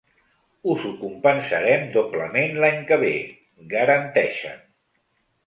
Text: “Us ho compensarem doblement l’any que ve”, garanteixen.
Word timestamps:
“Us 0.75 0.85
ho 0.87 0.93
compensarem 1.01 1.83
doblement 1.97 2.57
l’any 2.65 2.81
que 2.93 2.99
ve”, 3.05 3.13
garanteixen. 3.77 4.59